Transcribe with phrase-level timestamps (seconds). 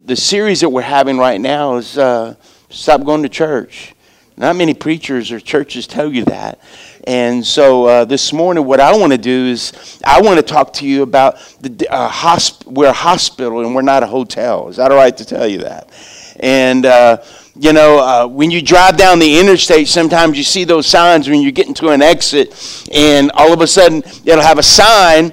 [0.00, 2.34] the series that we're having right now is uh,
[2.70, 3.94] stop going to church.
[4.36, 6.60] Not many preachers or churches tell you that.
[7.04, 10.72] And so uh, this morning, what I want to do is I want to talk
[10.74, 14.68] to you about the uh, hosp- we're a hospital and we're not a hotel.
[14.68, 15.90] Is that all right to tell you that?
[16.38, 17.18] And uh,
[17.56, 21.42] you know, uh, when you drive down the interstate, sometimes you see those signs when
[21.42, 25.32] you get into an exit, and all of a sudden it'll have a sign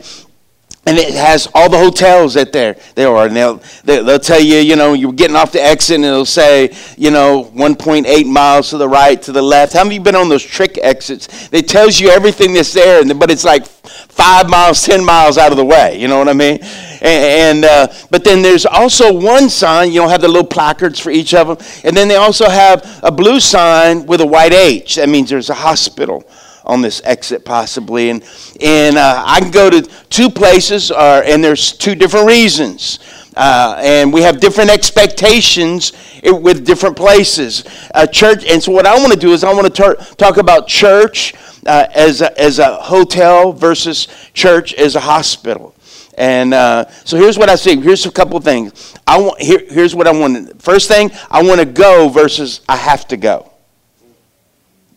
[0.87, 4.57] and it has all the hotels that there there are and they'll they'll tell you
[4.57, 8.77] you know you're getting off the exit and it'll say you know 1.8 miles to
[8.77, 9.73] the right to the left.
[9.73, 11.49] How many you been on those trick exits?
[11.51, 15.57] It tells you everything that's there but it's like five miles ten miles out of
[15.57, 16.59] the way you know what i mean?
[17.01, 20.99] And, and uh, but then there's also one sign you don't have the little placards
[20.99, 24.53] for each of them and then they also have a blue sign with a white
[24.53, 24.95] h.
[24.95, 26.23] That means there's a hospital
[26.65, 28.23] on this exit possibly and
[28.61, 32.99] and uh, i can go to two places uh, and there's two different reasons
[33.37, 35.91] uh, and we have different expectations
[36.23, 39.73] with different places uh, church and so what i want to do is i want
[39.73, 41.33] to talk about church
[41.65, 45.75] uh, as, a, as a hotel versus church as a hospital
[46.17, 47.75] and uh, so here's what I see.
[47.75, 48.95] Here's a couple of things.
[49.05, 49.41] I want.
[49.41, 50.61] Here, here's what I want.
[50.61, 53.51] First thing, I want to go versus I have to go.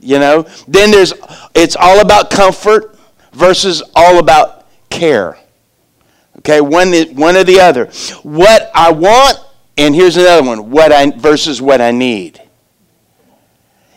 [0.01, 0.47] You know?
[0.67, 1.13] Then there's
[1.55, 2.97] it's all about comfort
[3.33, 5.39] versus all about care.
[6.39, 7.87] Okay, one one or the other.
[8.23, 9.39] What I want,
[9.77, 12.41] and here's another one, what I versus what I need.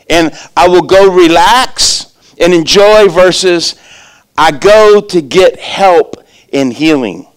[0.09, 3.75] And I will go relax and enjoy versus
[4.37, 7.27] I go to get help in healing.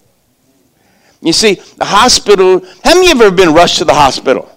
[1.21, 4.51] You see, the hospital, how many of you have ever been rushed to the hospital?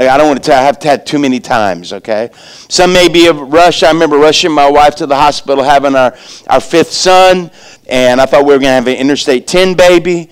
[0.00, 2.30] Like, I don't want to tell, I have had too many times, okay?
[2.70, 3.82] Some may be a rush.
[3.82, 7.50] I remember rushing my wife to the hospital having our, our fifth son,
[7.86, 10.30] and I thought we were going to have an Interstate 10 baby.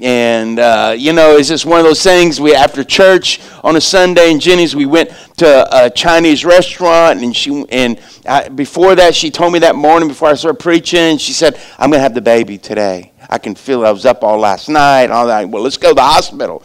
[0.00, 2.40] And, uh, you know, it's just one of those things.
[2.40, 7.20] We, after church on a Sunday in Jennings, we went to a Chinese restaurant.
[7.20, 11.18] And, she, and I, before that, she told me that morning before I started preaching,
[11.18, 13.10] she said, I'm going to have the baby today.
[13.28, 13.88] I can feel it.
[13.88, 15.10] I was up all last night.
[15.10, 15.48] All that.
[15.48, 16.62] Well, let's go to the hospital.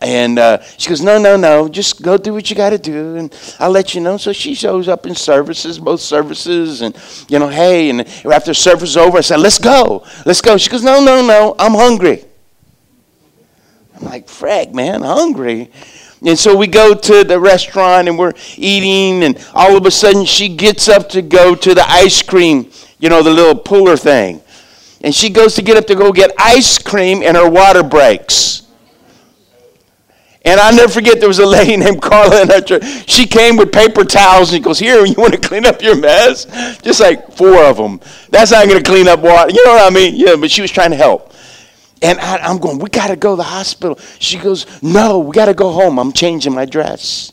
[0.00, 1.68] And uh, she goes, No, no, no.
[1.68, 4.16] Just go do what you got to do, and I'll let you know.
[4.16, 6.96] So she shows up in services, both services, and,
[7.28, 7.88] you know, hey.
[7.88, 10.04] And after service is over, I said, Let's go.
[10.26, 10.56] Let's go.
[10.58, 11.54] She goes, No, no, no.
[11.58, 12.24] I'm hungry.
[13.96, 15.70] I'm like, Frag, man, hungry.
[16.26, 20.26] And so we go to the restaurant and we're eating, and all of a sudden
[20.26, 24.42] she gets up to go to the ice cream, you know, the little puller thing.
[25.02, 28.66] And she goes to get up to go get ice cream, and her water breaks.
[30.42, 32.84] And I'll never forget there was a lady named Carla in her church.
[33.08, 36.46] She came with paper towels and goes, Here, you want to clean up your mess?
[36.80, 38.00] Just like four of them.
[38.30, 39.52] That's not going to clean up water.
[39.52, 40.14] You know what I mean?
[40.16, 41.32] Yeah, but she was trying to help.
[42.02, 43.98] And I, am going, We got to go to the hospital.
[44.18, 45.98] She goes, No, we got to go home.
[45.98, 47.32] I'm changing my dress.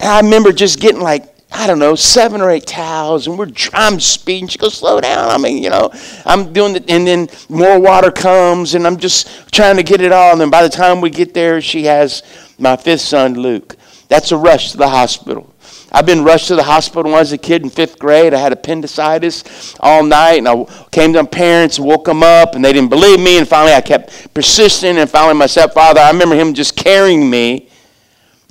[0.00, 3.50] And I remember just getting like I don't know, seven or eight towels, and we're
[3.74, 4.48] I'm speeding.
[4.48, 5.28] She goes, slow down.
[5.28, 5.90] I mean, you know,
[6.24, 10.12] I'm doing it, and then more water comes, and I'm just trying to get it
[10.12, 10.32] all.
[10.32, 12.22] And then by the time we get there, she has
[12.58, 13.76] my fifth son, Luke.
[14.08, 15.54] That's a rush to the hospital.
[15.94, 18.32] I've been rushed to the hospital when I was a kid in fifth grade.
[18.32, 22.64] I had appendicitis all night, and I came to my parents, woke them up, and
[22.64, 23.36] they didn't believe me.
[23.36, 27.68] And finally, I kept persisting, and finally, my stepfather, I remember him just carrying me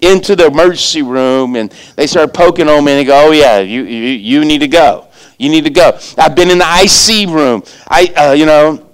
[0.01, 3.59] into the emergency room and they start poking on me and they go, oh, yeah,
[3.59, 5.07] you, you, you need to go.
[5.38, 5.97] You need to go.
[6.17, 7.63] I've been in the IC room.
[7.88, 8.89] I, uh, you know,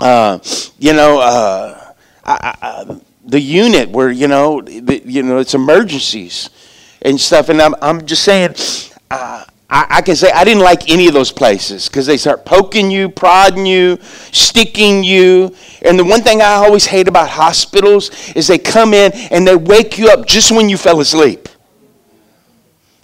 [0.00, 0.38] uh,
[0.78, 1.92] you know, uh,
[2.24, 6.50] I, I, the unit where, you know, the, you know, it's emergencies
[7.02, 7.48] and stuff.
[7.48, 8.54] And I'm, I'm just saying,
[9.10, 12.46] uh, I, I, can say I didn't like any of those places because they start
[12.46, 13.98] poking you, prodding you,
[14.32, 15.54] sticking you.
[15.82, 19.56] And the one thing I always hate about hospitals is they come in and they
[19.56, 21.50] wake you up just when you fell asleep.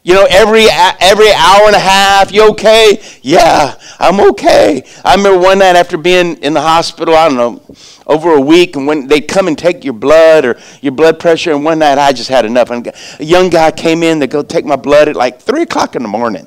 [0.05, 3.01] You know, every every hour and a half, you okay?
[3.23, 4.85] Yeah, I'm okay.
[5.03, 7.77] I remember one night after being in the hospital, I don't know,
[8.07, 11.53] over a week, and when they come and take your blood or your blood pressure,
[11.53, 12.71] and one night I just had enough.
[12.71, 15.97] And a young guy came in to go take my blood at like three o'clock
[15.97, 16.47] in the morning.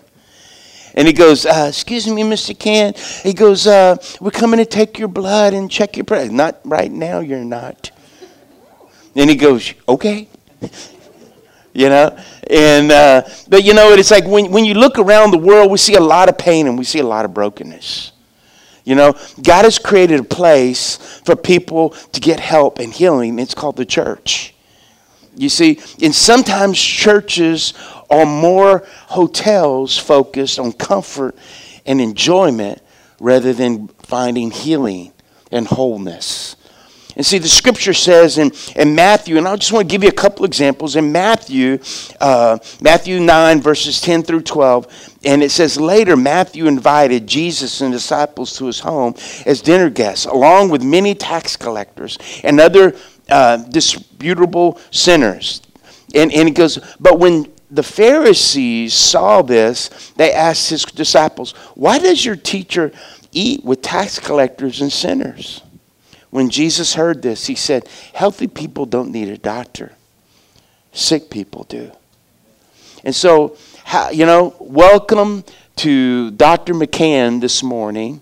[0.97, 2.57] And he goes, uh, Excuse me, Mr.
[2.57, 2.95] Ken.
[3.21, 6.31] He goes, uh, We're coming to take your blood and check your pressure.
[6.31, 7.91] Not right now, you're not.
[9.15, 10.27] And he goes, Okay.
[11.73, 12.17] you know?
[12.49, 15.77] And, uh, but you know, it's like when, when you look around the world, we
[15.77, 18.13] see a lot of pain and we see a lot of brokenness.
[18.83, 19.13] You know,
[19.43, 23.37] God has created a place for people to get help and healing.
[23.37, 24.55] It's called the church.
[25.35, 27.75] You see, and sometimes churches
[28.09, 31.35] are more hotels focused on comfort
[31.85, 32.81] and enjoyment
[33.19, 35.11] rather than finding healing
[35.51, 36.55] and wholeness.
[37.17, 40.09] And see, the scripture says in, in Matthew, and I just want to give you
[40.09, 40.95] a couple examples.
[40.95, 41.79] In Matthew,
[42.21, 47.91] uh, Matthew 9, verses 10 through 12, and it says, Later, Matthew invited Jesus and
[47.91, 49.15] disciples to his home
[49.47, 52.95] as dinner guests, along with many tax collectors and other
[53.29, 55.63] uh, disputable sinners.
[56.13, 61.99] And, and he goes, But when the Pharisees saw this, they asked his disciples, Why
[61.99, 62.91] does your teacher
[63.31, 65.61] eat with tax collectors and sinners?
[66.29, 69.93] When Jesus heard this, he said, Healthy people don't need a doctor,
[70.93, 71.91] sick people do.
[73.03, 73.57] And so,
[74.11, 75.43] you know, welcome
[75.77, 76.73] to Dr.
[76.73, 78.21] McCann this morning.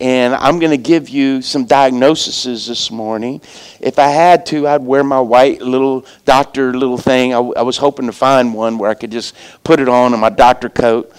[0.00, 3.40] And I'm going to give you some diagnoses this morning.
[3.80, 7.32] If I had to, I'd wear my white little doctor little thing.
[7.32, 10.20] I, I was hoping to find one where I could just put it on in
[10.20, 11.12] my doctor coat.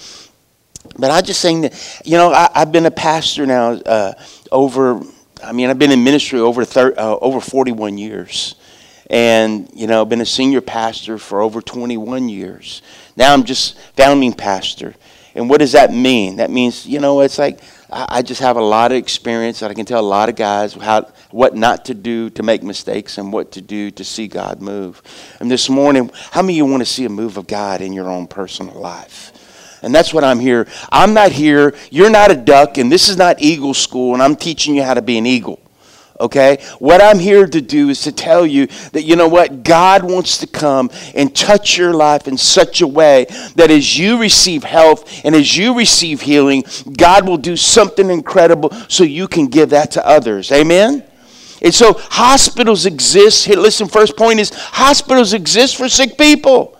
[0.98, 4.14] But I just saying that, you know, I, have been a pastor now uh,
[4.52, 5.02] over
[5.46, 8.56] I mean, I've been in ministry over 30, uh, over 41 years.
[9.10, 12.82] And, you know, been a senior pastor for over 21 years.
[13.16, 14.96] Now I'm just founding pastor.
[15.36, 16.38] And what does that mean?
[16.38, 17.60] That means, you know, it's like
[17.98, 20.74] I, just have a lot of experience that I can tell a lot of guys
[20.74, 24.62] how, what not to do to make mistakes and what to do to see God
[24.62, 25.02] move.
[25.40, 27.94] And this morning, how many of you want to see a move of God in
[27.94, 29.32] your own personal life?
[29.82, 30.68] And that's what I'm here.
[30.92, 31.74] I'm not here.
[31.90, 34.96] You're not a duck, and this is not eagle school, and I'm teaching you how
[34.96, 35.62] to be an eagle.
[36.20, 36.64] Okay?
[36.80, 39.64] What I'm here to do is to tell you that, you know what?
[39.64, 43.26] God wants to come and touch your life in such a way
[43.56, 46.64] that as you receive health and as you receive healing,
[46.98, 50.52] God will do something incredible so you can give that to others.
[50.52, 51.04] Amen?
[51.62, 53.48] And so hospitals exist.
[53.48, 56.78] Listen, first point is hospitals exist for sick people.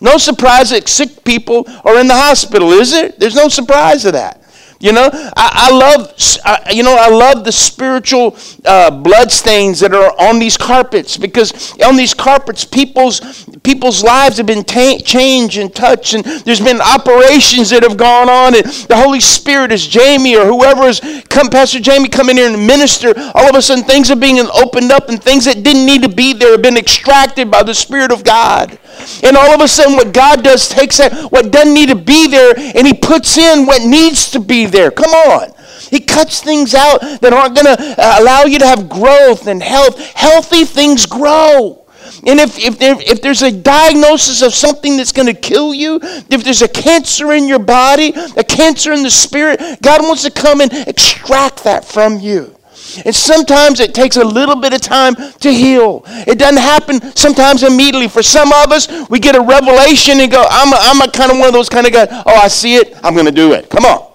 [0.00, 3.18] No surprise that sick people are in the hospital, is it?
[3.18, 4.42] There's no surprise to that.
[4.78, 6.14] You know, I, I love,
[6.44, 11.16] I, you know, I love the spiritual uh, blood stains that are on these carpets
[11.16, 16.60] because on these carpets, people's people's lives have been ta- changed and touched, and there's
[16.60, 21.00] been operations that have gone on, and the Holy Spirit is Jamie or whoever is
[21.30, 23.14] come, Pastor Jamie, come in here and minister.
[23.34, 26.08] All of a sudden, things are being opened up, and things that didn't need to
[26.08, 28.78] be there have been extracted by the Spirit of God.
[29.22, 32.28] And all of a sudden, what God does takes that what doesn't need to be
[32.28, 34.90] there, and He puts in what needs to be there.
[34.90, 35.52] Come on.
[35.90, 39.62] He cuts things out that aren't going to uh, allow you to have growth and
[39.62, 39.98] health.
[40.14, 41.86] Healthy things grow.
[42.26, 46.00] And if, if, there, if there's a diagnosis of something that's going to kill you,
[46.02, 50.30] if there's a cancer in your body, a cancer in the spirit, God wants to
[50.30, 52.55] come and extract that from you.
[53.04, 56.02] And sometimes it takes a little bit of time to heal.
[56.06, 58.08] It doesn't happen sometimes immediately.
[58.08, 61.30] For some of us, we get a revelation and go, I'm a, I'm a kind
[61.30, 63.52] of one of those kind of guys, oh, I see it, I'm going to do
[63.52, 63.68] it.
[63.68, 64.12] Come on.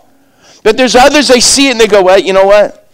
[0.64, 2.90] But there's others, they see it and they go, well, you know what?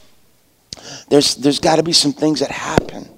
[1.09, 3.09] There's, there's got to be some things that happen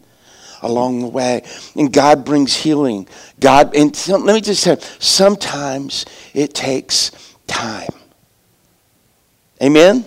[0.61, 1.43] along the way.
[1.75, 3.07] And God brings healing.
[3.39, 7.89] God, and let me just say, sometimes it takes time.
[9.61, 10.05] Amen?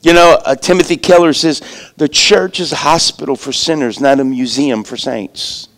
[0.00, 4.24] You know, uh, Timothy Keller says the church is a hospital for sinners, not a
[4.24, 5.68] museum for saints.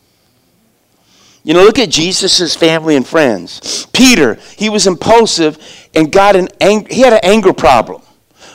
[1.43, 3.87] You know, look at Jesus' family and friends.
[3.95, 5.59] Peter, he was impulsive
[5.95, 8.03] and got an ang- he had an anger problem.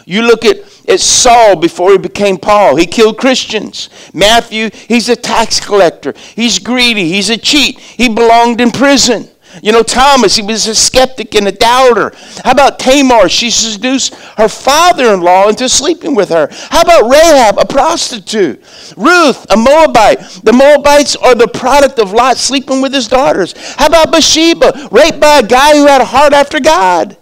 [0.05, 0.57] You look at,
[0.87, 2.75] at Saul before he became Paul.
[2.75, 3.89] He killed Christians.
[4.13, 6.13] Matthew, he's a tax collector.
[6.35, 7.09] He's greedy.
[7.09, 7.79] He's a cheat.
[7.79, 9.27] He belonged in prison.
[9.63, 12.11] You know, Thomas, he was a skeptic and a doubter.
[12.43, 13.29] How about Tamar?
[13.29, 16.49] She seduced her father in law into sleeping with her.
[16.69, 18.61] How about Rahab, a prostitute?
[18.97, 20.19] Ruth, a Moabite.
[20.43, 23.53] The Moabites are the product of Lot sleeping with his daughters.
[23.77, 27.17] How about Bathsheba, raped by a guy who had a heart after God?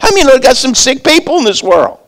[0.00, 2.00] How many know got some sick people in this world?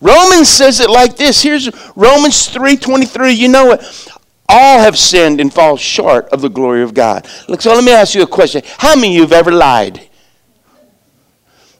[0.00, 1.42] Romans says it like this.
[1.42, 3.32] Here's Romans 3:23.
[3.32, 4.08] You know it.
[4.48, 7.26] All have sinned and fall short of the glory of God.
[7.48, 8.62] Look, so let me ask you a question.
[8.78, 10.08] How many of you have ever lied?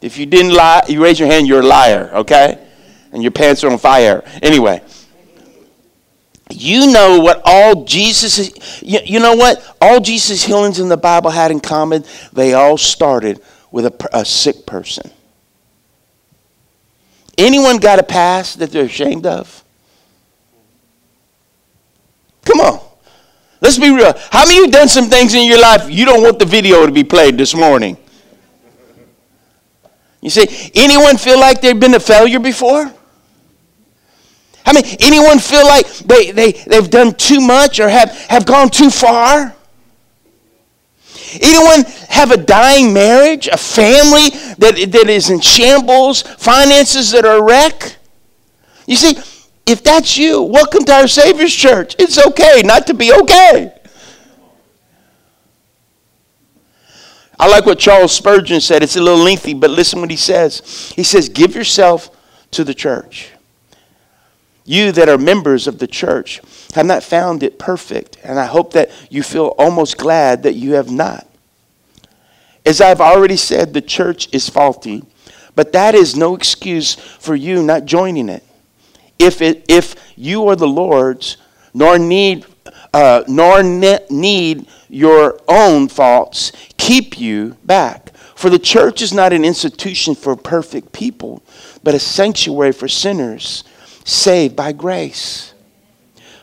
[0.01, 2.65] If you didn't lie, you raise your hand, you're a liar, okay?
[3.13, 4.23] And your pants are on fire.
[4.43, 4.83] Anyway.
[6.49, 9.77] You know what all Jesus, you, you know what?
[9.81, 12.05] All Jesus' healings in the Bible had in common?
[12.33, 13.43] They all started
[13.73, 15.11] with a, a sick person.
[17.37, 19.65] Anyone got a past that they're ashamed of?
[22.47, 22.81] Come on.
[23.61, 24.15] Let's be real.
[24.31, 26.87] How many of you done some things in your life you don't want the video
[26.87, 27.97] to be played this morning?
[30.23, 32.93] You see, anyone feel like they've been a failure before?
[34.65, 38.69] I mean, anyone feel like they, they, they've done too much or have, have gone
[38.69, 39.55] too far?
[41.41, 47.39] Anyone have a dying marriage, a family that, that is in shambles, finances that are
[47.39, 47.97] a wreck?
[48.87, 49.17] You see,
[49.67, 51.97] if that's you, welcome to our Savior's church.
[51.99, 53.73] It's okay not to be okay.
[57.39, 58.83] I like what Charles Spurgeon said.
[58.83, 60.93] It's a little lengthy, but listen what he says.
[60.95, 62.11] He says, Give yourself
[62.53, 63.31] to the church.
[64.65, 66.41] You that are members of the church
[66.75, 70.75] have not found it perfect, and I hope that you feel almost glad that you
[70.75, 71.27] have not.
[72.65, 75.05] As I've already said, the church is faulty,
[75.55, 78.43] but that is no excuse for you not joining it.
[79.19, 81.37] If, it, if you are the Lord's,
[81.73, 82.47] nor need,
[82.93, 88.15] uh, nor ne- need your own faults keep you back.
[88.35, 91.43] For the church is not an institution for perfect people,
[91.83, 93.65] but a sanctuary for sinners
[94.05, 95.55] saved by grace.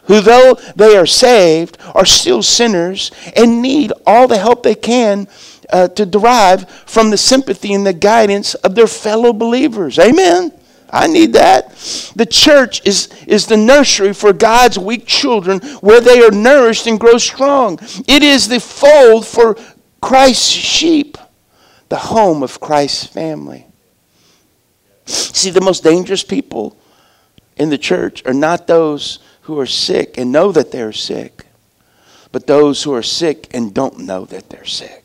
[0.05, 5.27] Who, though they are saved, are still sinners and need all the help they can
[5.71, 9.97] uh, to derive from the sympathy and the guidance of their fellow believers.
[9.97, 10.51] Amen.
[10.93, 11.71] I need that.
[12.15, 16.99] The church is, is the nursery for God's weak children where they are nourished and
[16.99, 17.79] grow strong.
[18.07, 19.57] It is the fold for
[20.01, 21.17] Christ's sheep,
[21.89, 23.65] the home of Christ's family.
[25.05, 26.77] See, the most dangerous people
[27.57, 31.47] in the church are not those who are sick and know that they're sick,
[32.31, 35.02] but those who are sick and don't know that they're sick.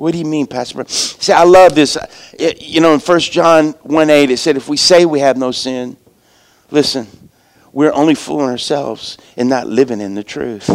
[0.00, 0.82] What do you mean, Pastor?
[0.88, 1.98] See, I love this.
[2.38, 5.50] You know, in 1 John 1 8, it said, if we say we have no
[5.50, 5.98] sin,
[6.70, 7.06] listen,
[7.70, 10.68] we're only fooling ourselves and not living in the truth.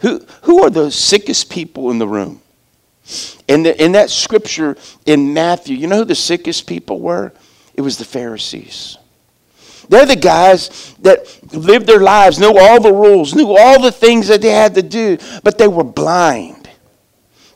[0.00, 2.42] Who, who are the sickest people in the room?
[3.46, 7.32] In, the, in that scripture in Matthew, you know who the sickest people were?
[7.74, 8.98] It was the Pharisees.
[9.88, 14.26] They're the guys that lived their lives, knew all the rules, knew all the things
[14.26, 16.55] that they had to do, but they were blind.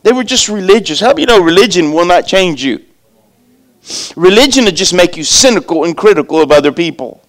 [0.03, 0.99] They were just religious.
[0.99, 2.83] How do you know religion will not change you?
[4.15, 7.21] Religion will just make you cynical and critical of other people.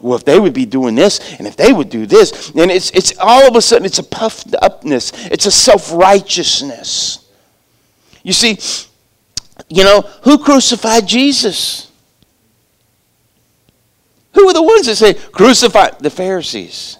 [0.00, 2.90] Well, if they would be doing this, and if they would do this, and it's,
[2.92, 7.26] it's all of a sudden it's a puffed upness, it's a self righteousness.
[8.22, 8.58] You see,
[9.68, 11.90] you know, who crucified Jesus?
[14.34, 15.90] Who were the ones that say, crucify?
[15.98, 16.98] The Pharisees.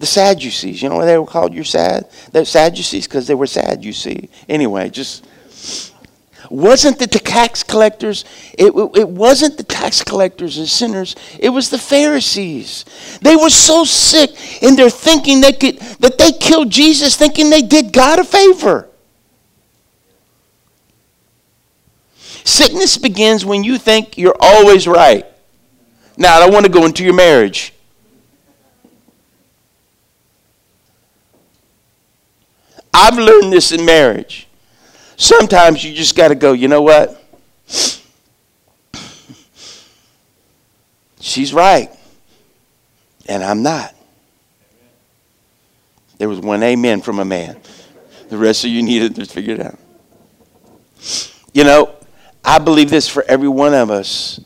[0.00, 0.82] The Sadducees.
[0.82, 2.08] You know why they were called your sad?
[2.32, 4.30] They're Sadducees because they were sad, you see.
[4.48, 5.26] Anyway, just
[6.48, 8.24] wasn't it the tax collectors
[8.58, 12.84] it, it wasn't the tax collectors and sinners it was the pharisees
[13.20, 14.30] they were so sick
[14.62, 18.88] in their thinking they could, that they killed jesus thinking they did god a favor
[22.42, 25.26] sickness begins when you think you're always right
[26.16, 27.74] now i don't want to go into your marriage
[32.92, 34.48] I've learned this in marriage.
[35.16, 37.22] Sometimes you just got to go, you know what?
[41.20, 41.90] She's right,
[43.28, 43.94] and I'm not.
[46.18, 47.60] There was one amen from a man.
[48.28, 49.78] The rest of you needed to figure it out.
[51.52, 51.94] You know,
[52.44, 54.40] I believe this for every one of us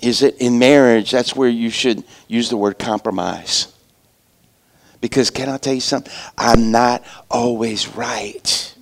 [0.00, 3.72] is that in marriage, that's where you should use the word compromise.
[5.00, 6.12] Because can I tell you something?
[6.36, 8.74] I'm not always right.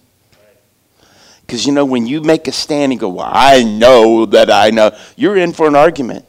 [1.41, 4.71] Because you know, when you make a stand and go, Well, I know that I
[4.71, 6.25] know, you're in for an argument.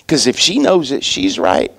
[0.00, 1.72] Because if she knows it, she's right.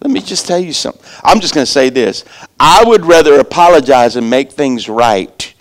[0.00, 1.02] Let me just tell you something.
[1.22, 2.24] I'm just going to say this
[2.60, 5.54] I would rather apologize and make things right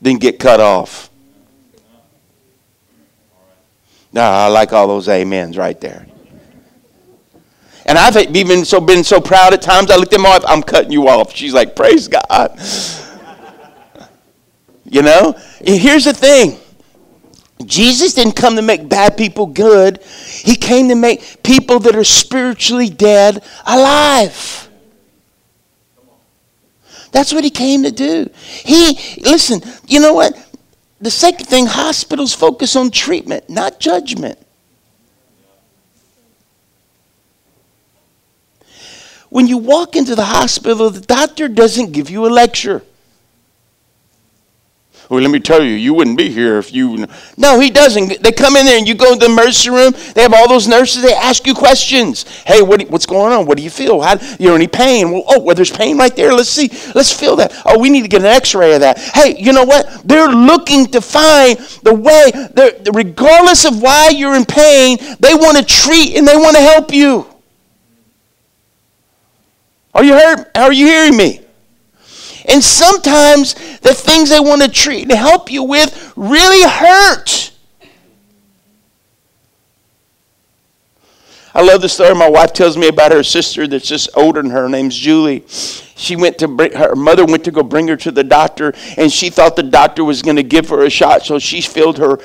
[0.00, 1.10] than get cut off.
[4.12, 6.06] Now, I like all those amens right there.
[7.88, 9.90] And I've even so been so proud at times.
[9.90, 11.34] I looked at my wife, I'm cutting you off.
[11.34, 12.60] She's like, praise God.
[14.84, 15.34] you know?
[15.64, 16.58] Here's the thing.
[17.64, 20.02] Jesus didn't come to make bad people good.
[20.02, 24.68] He came to make people that are spiritually dead alive.
[27.10, 28.28] That's what he came to do.
[28.36, 30.36] He, listen, you know what?
[31.00, 34.38] The second thing, hospitals focus on treatment, not judgment.
[39.30, 42.82] When you walk into the hospital, the doctor doesn't give you a lecture.
[45.08, 47.06] Well, let me tell you, you wouldn't be here if you.
[47.38, 48.22] No, he doesn't.
[48.22, 49.94] They come in there and you go to the emergency room.
[50.14, 51.02] They have all those nurses.
[51.02, 52.24] They ask you questions.
[52.42, 53.46] Hey, what, what's going on?
[53.46, 54.02] What do you feel?
[54.02, 55.10] How, you know, any pain?
[55.10, 56.34] Well, oh, well, there's pain right there.
[56.34, 56.68] Let's see.
[56.94, 57.54] Let's feel that.
[57.64, 58.98] Oh, we need to get an X-ray of that.
[58.98, 60.02] Hey, you know what?
[60.04, 62.30] They're looking to find the way.
[62.92, 66.92] Regardless of why you're in pain, they want to treat and they want to help
[66.92, 67.26] you.
[69.98, 70.46] Are you heard?
[70.54, 71.40] Are you hearing me?
[72.48, 77.50] And sometimes the things they want to treat and help you with really hurt.
[81.52, 84.52] I love the story my wife tells me about her sister that's just older than
[84.52, 84.62] her.
[84.62, 85.42] Her name's Julie.
[85.48, 89.10] She went to bring, her mother went to go bring her to the doctor, and
[89.10, 92.20] she thought the doctor was going to give her a shot, so she filled her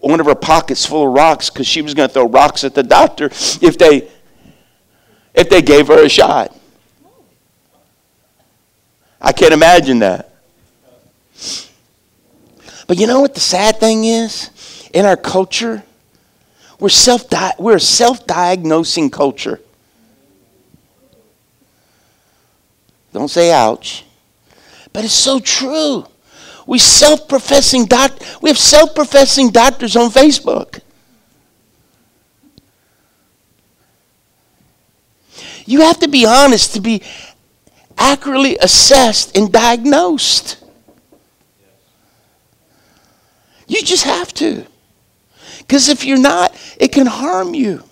[0.00, 2.74] one of her pockets full of rocks because she was going to throw rocks at
[2.74, 4.08] the doctor if they
[5.34, 6.56] if they gave her a shot.
[9.20, 10.34] I can't imagine that.
[12.86, 14.50] But you know what the sad thing is?
[14.92, 15.84] In our culture,
[16.80, 17.26] we're, self
[17.58, 19.60] we're a self diagnosing culture.
[23.12, 24.04] Don't say ouch.
[24.92, 26.06] But it's so true.
[26.66, 30.80] We self-professing doc- we have self-professing doctors on Facebook.
[35.66, 37.02] You have to be honest to be
[38.00, 40.56] accurately assessed and diagnosed.
[43.68, 44.66] You just have to.
[45.58, 47.84] Because if you're not, it can harm you.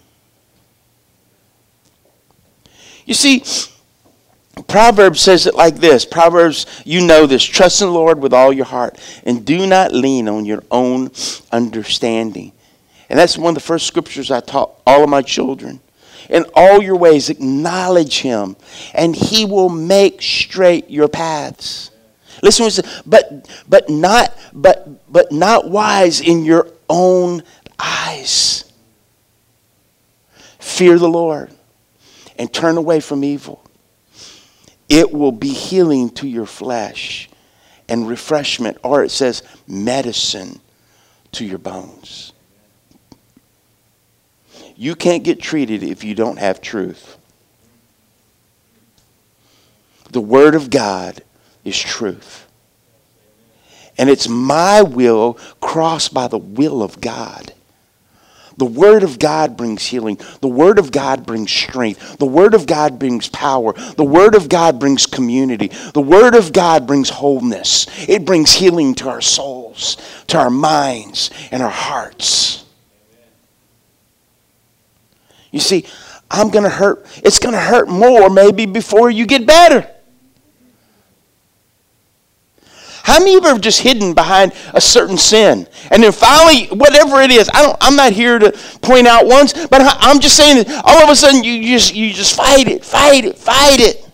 [3.07, 3.45] You see,
[4.67, 8.53] Proverbs says it like this Proverbs, you know this trust in the Lord with all
[8.53, 11.11] your heart and do not lean on your own
[11.53, 12.53] understanding.
[13.09, 15.81] And that's one of the first scriptures I taught all of my children.
[16.29, 18.57] In all your ways, acknowledge him,
[18.95, 21.91] and he will make straight your paths.
[22.43, 27.43] Listen but but not but but not wise in your own
[27.79, 28.71] eyes.
[30.59, 31.51] Fear the Lord
[32.39, 33.65] and turn away from evil.
[34.89, 37.29] It will be healing to your flesh
[37.89, 40.61] and refreshment, or it says medicine
[41.33, 42.33] to your bones.
[44.81, 47.19] You can't get treated if you don't have truth.
[50.13, 51.21] The Word of God
[51.65, 52.47] is truth.
[53.99, 57.53] And it's my will crossed by the will of God.
[58.57, 60.21] The Word of God brings healing.
[60.43, 62.19] The Word of God brings strength.
[62.19, 63.73] The Word of God brings power.
[63.73, 65.73] The Word of God brings community.
[65.93, 67.89] The Word of God brings wholeness.
[68.09, 69.97] It brings healing to our souls,
[70.29, 72.65] to our minds, and our hearts.
[75.51, 75.87] You see,
[76.31, 77.07] I'm going to hurt.
[77.25, 79.89] It's going to hurt more maybe before you get better.
[83.09, 85.67] How many of you just hidden behind a certain sin?
[85.91, 89.55] And then finally, whatever it is, I don't, I'm not here to point out ones,
[89.69, 92.85] but I'm just saying that all of a sudden you just, you just fight it,
[92.85, 94.05] fight it, fight it.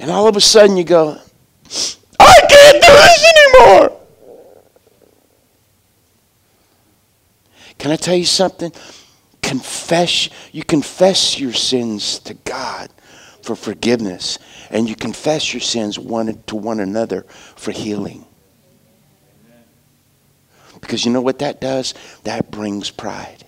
[0.00, 1.16] And all of a sudden you go,
[2.18, 4.00] I can't do this anymore.
[7.78, 8.72] Can I tell you something?
[9.42, 12.90] Confess, you confess your sins to God
[13.42, 14.38] for forgiveness,
[14.70, 17.22] and you confess your sins one to one another
[17.56, 18.24] for healing.
[20.80, 21.94] Because you know what that does?
[22.24, 23.44] That brings pride.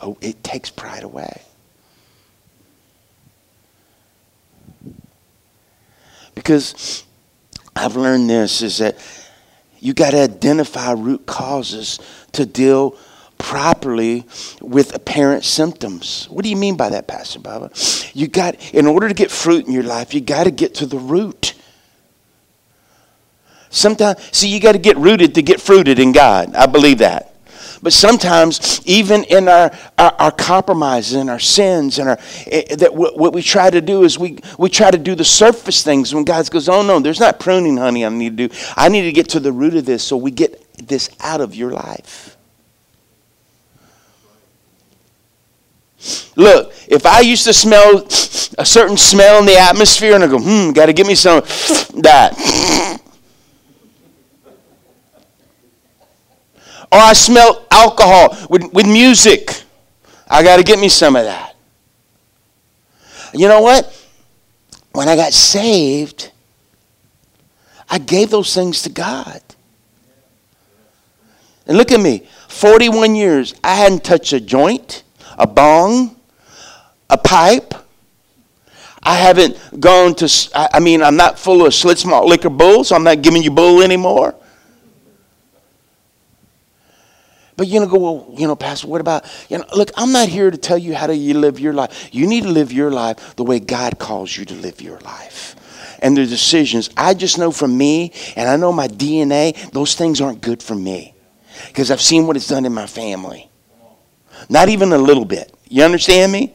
[0.00, 1.42] Oh, it takes pride away.
[6.34, 7.04] Because
[7.74, 8.96] I've learned this is that
[9.80, 11.98] you got to identify root causes
[12.32, 12.96] to deal
[13.38, 14.26] properly
[14.60, 16.26] with apparent symptoms.
[16.30, 18.14] What do you mean by that, Pastor Bubba?
[18.14, 20.86] You got, in order to get fruit in your life, you got to get to
[20.86, 21.54] the root.
[23.70, 26.54] Sometimes, see, you got to get rooted to get fruited in God.
[26.54, 27.34] I believe that.
[27.82, 32.94] But sometimes, even in our, our, our compromises and our sins, and our eh, that
[32.94, 36.14] what, what we try to do is we, we try to do the surface things
[36.14, 38.54] when God goes, Oh, no, there's not pruning, honey, I need to do.
[38.76, 41.54] I need to get to the root of this so we get this out of
[41.54, 42.37] your life.
[46.36, 48.06] Look, if I used to smell
[48.58, 51.40] a certain smell in the atmosphere and I go, hmm, got to give me some
[52.02, 53.02] that.
[56.90, 59.62] Or I smell alcohol with, with music.
[60.28, 61.56] I got to get me some of that.
[63.34, 63.94] You know what?
[64.92, 66.30] When I got saved,
[67.90, 69.42] I gave those things to God.
[71.66, 75.02] And look at me 41 years, I hadn't touched a joint
[75.38, 76.16] a bong,
[77.08, 77.74] a pipe.
[79.02, 82.94] I haven't gone to, I mean, I'm not full of Schlitz malt liquor bull, so
[82.96, 84.34] I'm not giving you bull anymore.
[87.56, 90.28] But you know, go, well, you know, Pastor, what about, you know, look, I'm not
[90.28, 92.08] here to tell you how to live your life.
[92.12, 95.56] You need to live your life the way God calls you to live your life.
[96.00, 100.20] And the decisions, I just know from me, and I know my DNA, those things
[100.20, 101.14] aren't good for me.
[101.66, 103.47] Because I've seen what it's done in my family.
[104.48, 105.54] Not even a little bit.
[105.68, 106.54] You understand me?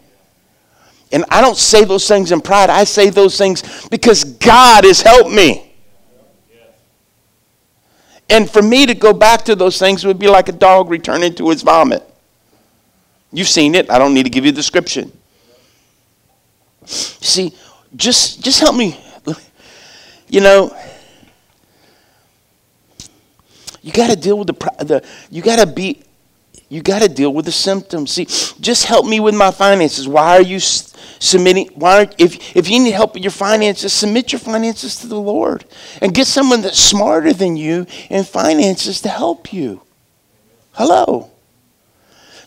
[1.11, 2.71] And I don't say those things in pride.
[2.71, 5.71] I say those things because God has helped me.
[8.29, 11.35] And for me to go back to those things would be like a dog returning
[11.35, 12.03] to its vomit.
[13.31, 13.91] You've seen it.
[13.91, 15.11] I don't need to give you a description.
[16.85, 17.53] See,
[17.95, 18.99] just just help me.
[20.27, 20.75] You know,
[23.83, 26.01] you got to deal with the, the you got to be
[26.73, 28.13] you got to deal with the symptoms.
[28.13, 28.25] See,
[28.59, 30.07] just help me with my finances.
[30.07, 31.67] Why are you submitting?
[31.75, 35.19] Why, are, if if you need help with your finances, submit your finances to the
[35.19, 35.65] Lord
[36.01, 39.83] and get someone that's smarter than you in finances to help you.
[40.71, 41.29] Hello.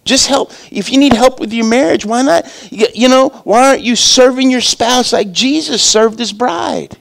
[0.04, 0.50] Just help.
[0.72, 2.46] If you need help with your marriage, why not?
[2.72, 6.96] You know, why aren't you serving your spouse like Jesus served his bride?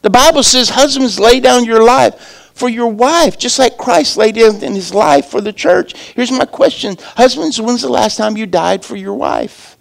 [0.00, 4.38] The Bible says, husbands, lay down your life for your wife, just like Christ laid
[4.38, 5.94] in his life for the church.
[6.14, 9.76] Here's my question Husbands, when's the last time you died for your wife?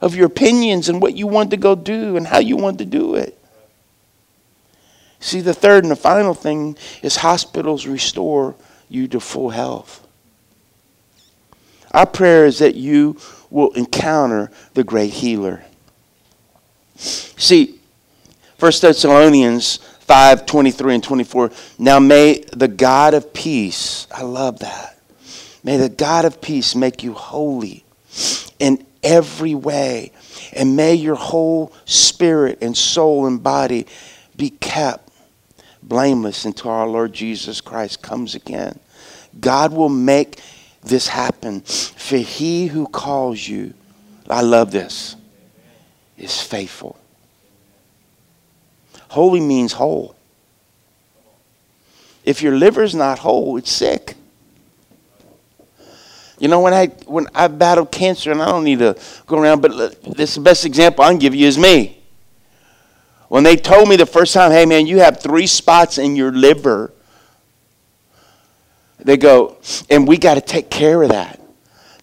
[0.00, 2.86] Of your opinions and what you want to go do and how you want to
[2.86, 3.38] do it.
[5.20, 8.54] See, the third and the final thing is hospitals restore
[8.88, 10.06] you to full health.
[11.92, 13.18] Our prayer is that you
[13.50, 15.64] will encounter the great healer.
[16.96, 17.78] See,
[18.58, 21.50] 1 Thessalonians 5 23 and 24.
[21.78, 24.98] Now may the God of peace, I love that.
[25.62, 27.84] May the God of peace make you holy
[28.58, 30.12] in every way,
[30.54, 33.86] and may your whole spirit and soul and body
[34.34, 35.10] be kept
[35.82, 38.78] blameless until our Lord Jesus Christ comes again.
[39.38, 40.40] God will make
[40.82, 43.74] this happen, for he who calls you,
[44.28, 45.16] I love this,
[46.16, 46.97] is faithful.
[49.08, 50.14] Holy means whole.
[52.24, 54.14] If your liver's not whole, it's sick.
[56.38, 59.60] You know, when I when I battled cancer, and I don't need to go around,
[59.60, 61.98] but this the best example I can give you is me.
[63.28, 66.30] When they told me the first time, hey man, you have three spots in your
[66.30, 66.92] liver,
[68.98, 69.56] they go,
[69.90, 71.40] and we got to take care of that.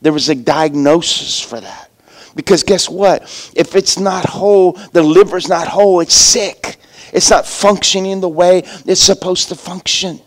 [0.01, 1.89] There was a diagnosis for that.
[2.35, 3.23] Because guess what?
[3.55, 6.75] If it's not whole, the liver's not whole, it's sick.
[7.15, 10.19] It's not functioning the way it's supposed to function.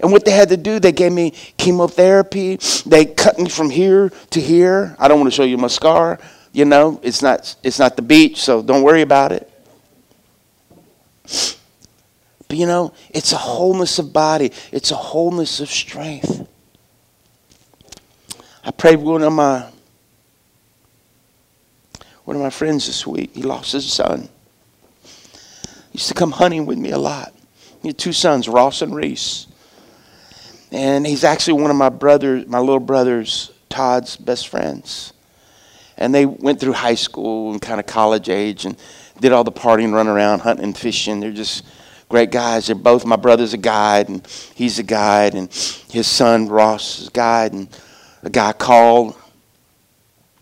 [0.00, 2.60] And what they had to do, they gave me chemotherapy.
[2.86, 4.94] They cut me from here to here.
[5.00, 6.20] I don't want to show you my scar.
[6.52, 9.50] You know, it's not, it's not the beach, so don't worry about it.
[12.46, 16.46] But you know, it's a wholeness of body, it's a wholeness of strength.
[18.62, 19.68] I prayed with one of my
[22.24, 23.34] one of my friends this week.
[23.34, 24.28] He lost his son
[25.98, 27.34] used to come hunting with me a lot.
[27.82, 29.48] He had two sons, Ross and Reese.
[30.70, 35.12] And he's actually one of my brothers, my little brother's, Todd's best friends.
[35.96, 38.76] And they went through high school and kind of college age and
[39.20, 41.18] did all the partying, run around, hunting and fishing.
[41.18, 41.64] They're just
[42.08, 42.68] great guys.
[42.68, 45.52] They're both, my brother's a guide and he's a guide and
[45.90, 47.54] his son, Ross, is a guide.
[47.54, 47.68] And
[48.22, 49.16] a guy called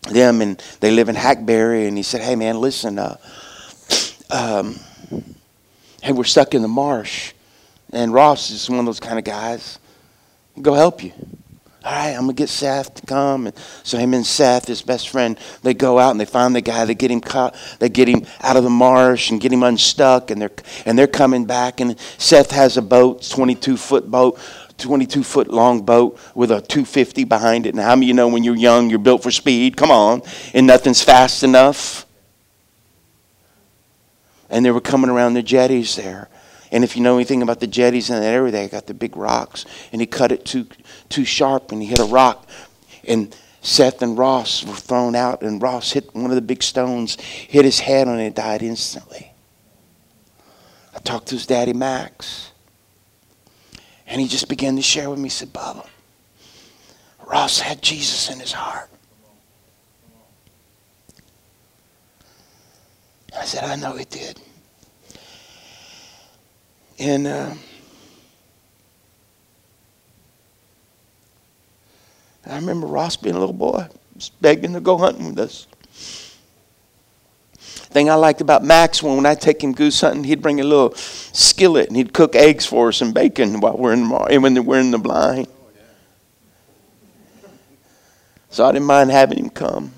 [0.03, 3.17] them and they live in Hackberry and he said, hey man, listen, uh,
[4.29, 4.79] um,
[6.07, 7.33] hey, we're stuck in the marsh.
[7.91, 9.77] And Ross is one of those kind of guys.
[10.61, 11.11] Go help you.
[11.83, 13.47] All right, I'm gonna get Seth to come.
[13.47, 16.61] And so him and Seth, his best friend, they go out and they find the
[16.61, 16.85] guy.
[16.85, 17.55] They get him caught.
[17.79, 20.31] They get him out of the marsh and get him unstuck.
[20.31, 20.51] And they're
[20.85, 21.81] and they're coming back.
[21.81, 24.39] And Seth has a boat, 22 foot boat,
[24.77, 27.71] 22 foot long boat with a 250 behind it.
[27.71, 29.75] And how many you know when you're young, you're built for speed?
[29.75, 30.21] Come on,
[30.53, 32.06] and nothing's fast enough
[34.49, 36.29] and they were coming around the jetties there.
[36.71, 39.15] And if you know anything about the jetties in that area, they got the big
[39.15, 39.65] rocks.
[39.91, 40.67] And he cut it too,
[41.09, 42.47] too sharp and he hit a rock.
[43.07, 47.19] And Seth and Ross were thrown out, and Ross hit one of the big stones,
[47.19, 49.33] hit his head on it, and died instantly.
[50.95, 52.51] I talked to his daddy, Max.
[54.05, 55.25] And he just began to share with me.
[55.25, 55.85] He said, Bubba,
[57.25, 58.89] Ross had Jesus in his heart.
[63.35, 64.39] I said, I know it did.
[66.99, 67.53] And uh,
[72.45, 73.87] I remember Ross being a little boy,
[74.17, 75.67] just begging to go hunting with us.
[77.57, 80.63] Thing I liked about Max when, when I take him goose hunting, he'd bring a
[80.63, 84.65] little skillet and he'd cook eggs for us and bacon while we're in the, when
[84.65, 85.47] we're in the blind.
[88.49, 89.93] So I didn't mind having him come.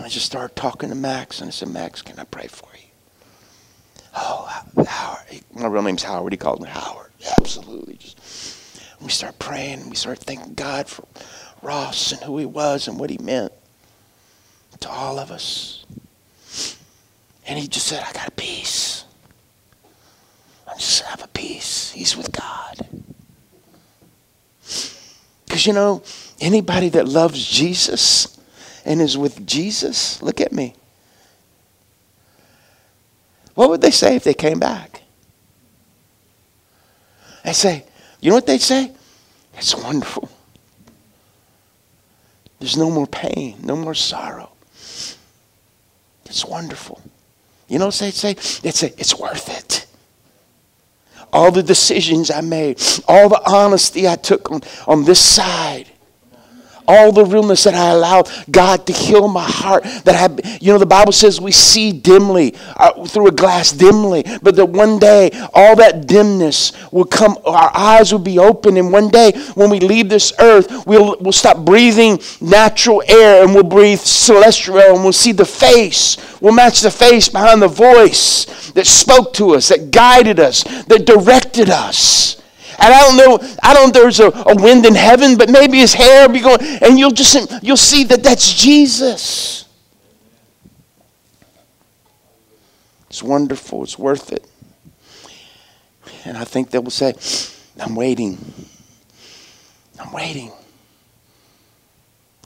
[0.00, 2.70] And I just started talking to Max, and I said, Max, can I pray for
[2.74, 2.88] you?
[4.16, 5.42] Oh, Howard.
[5.52, 6.32] My real name's Howard.
[6.32, 7.10] He called me Howard.
[7.38, 7.96] absolutely.
[7.96, 9.80] Just, we start praying.
[9.80, 11.04] and We start thanking God for
[11.60, 13.52] Ross and who he was and what he meant
[14.80, 15.84] to all of us.
[17.46, 19.04] And he just said, I got a peace.
[20.66, 21.90] I just have a peace.
[21.90, 22.88] He's with God.
[25.44, 26.02] Because you know,
[26.40, 28.39] anybody that loves Jesus
[28.84, 30.74] and is with Jesus, look at me.
[33.54, 35.02] What would they say if they came back?
[37.44, 37.84] They say,
[38.20, 38.92] you know what they'd say?
[39.54, 40.30] It's wonderful.
[42.58, 44.52] There's no more pain, no more sorrow.
[46.26, 47.02] It's wonderful.
[47.68, 48.34] You know what they'd say?
[48.34, 49.86] They'd say, it's worth it.
[51.32, 55.89] All the decisions I made, all the honesty I took on, on this side,
[56.90, 59.84] all the realness that I allowed God to heal my heart.
[60.04, 64.24] That I, you know, the Bible says we see dimly uh, through a glass dimly,
[64.42, 67.38] but that one day all that dimness will come.
[67.44, 71.32] Our eyes will be open, and one day when we leave this earth, we'll we'll
[71.32, 76.16] stop breathing natural air and we'll breathe celestial, and we'll see the face.
[76.40, 81.04] We'll match the face behind the voice that spoke to us, that guided us, that
[81.06, 82.39] directed us.
[82.80, 85.78] And I don't know, I don't know there's a, a wind in heaven, but maybe
[85.78, 89.66] his hair will be going, and you'll just you'll see that that's Jesus.
[93.08, 94.46] It's wonderful, it's worth it.
[96.24, 97.14] And I think they will say,
[97.78, 98.38] I'm waiting.
[99.98, 100.52] I'm waiting.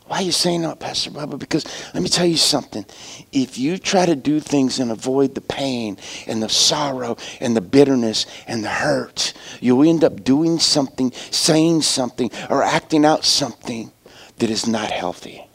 [0.06, 1.38] Why are you saying that, Pastor Bubba?
[1.38, 1.64] Because
[1.94, 2.84] let me tell you something.
[3.32, 7.62] If you try to do things and avoid the pain and the sorrow and the
[7.62, 13.92] bitterness and the hurt, you'll end up doing something, saying something, or acting out something
[14.38, 15.46] that is not healthy.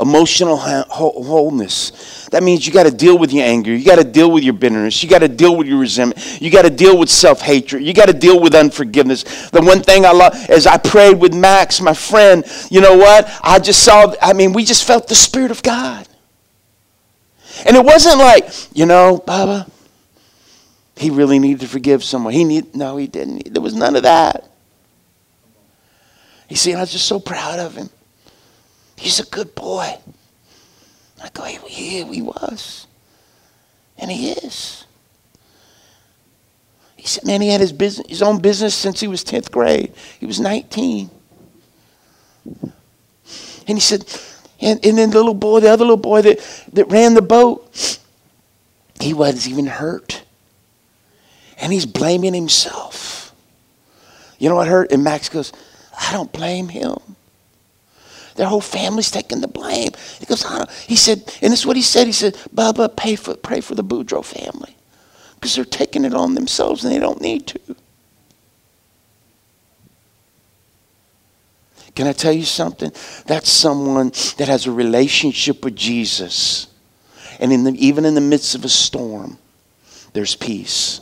[0.00, 2.19] emotional wholeness.
[2.30, 3.74] That means you got to deal with your anger.
[3.74, 5.02] You got to deal with your bitterness.
[5.02, 6.40] You got to deal with your resentment.
[6.40, 7.82] You got to deal with self hatred.
[7.82, 9.50] You got to deal with unforgiveness.
[9.50, 13.28] The one thing I love, as I prayed with Max, my friend, you know what?
[13.42, 16.06] I just saw, I mean, we just felt the Spirit of God.
[17.66, 19.68] And it wasn't like, you know, Bubba,
[20.96, 22.32] he really needed to forgive someone.
[22.32, 23.52] He need no, he didn't.
[23.52, 24.48] There was none of that.
[26.48, 27.90] You see, I was just so proud of him.
[28.96, 29.96] He's a good boy.
[31.22, 32.86] I go, yeah, he was.
[33.98, 34.86] And he is.
[36.96, 39.92] He said, man, he had his, business, his own business since he was 10th grade.
[40.18, 41.10] He was 19.
[42.62, 42.72] And
[43.66, 44.04] he said,
[44.60, 46.38] and, and then the little boy, the other little boy that,
[46.72, 47.98] that ran the boat,
[49.00, 50.24] he wasn't even hurt.
[51.60, 53.34] And he's blaming himself.
[54.38, 54.92] You know what hurt?
[54.92, 55.52] And Max goes,
[55.98, 56.96] I don't blame him.
[58.36, 59.90] Their whole family's taking the blame.
[60.18, 60.70] He goes, I don't.
[60.70, 62.06] he said, and this is what he said.
[62.06, 64.76] He said, Bubba, pay for, pray for the Boudreaux family
[65.34, 67.76] because they're taking it on themselves and they don't need to.
[71.94, 72.92] Can I tell you something?
[73.26, 76.68] That's someone that has a relationship with Jesus.
[77.40, 79.38] And in the, even in the midst of a storm,
[80.12, 81.00] there's peace.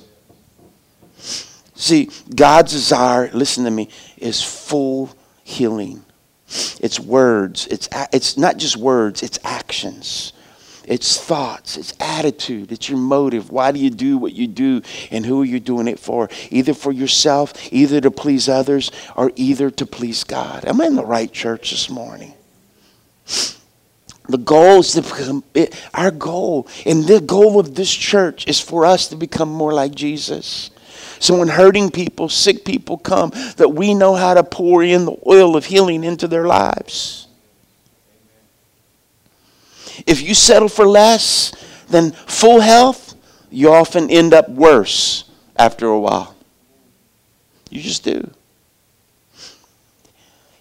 [1.75, 5.11] See, God's desire, listen to me, is full
[5.45, 6.05] healing.
[6.81, 7.67] It's words.
[7.67, 10.33] It's, it's not just words, it's actions.
[10.85, 13.51] It's thoughts, it's attitude, it's your motive.
[13.51, 14.81] Why do you do what you do
[15.11, 16.31] and who are you doing it for?
[16.51, 20.65] Either for yourself, either to please others, or either to please God.
[20.65, 22.33] Am I in the right church this morning?
[24.29, 28.59] The goal is to become, it, our goal, and the goal of this church is
[28.59, 30.71] for us to become more like Jesus.
[31.21, 35.17] So when hurting people, sick people come, that we know how to pour in the
[35.27, 37.27] oil of healing into their lives.
[40.07, 41.53] If you settle for less
[41.89, 43.15] than full health,
[43.51, 45.25] you often end up worse
[45.57, 46.37] after a while.
[47.71, 48.31] You just do.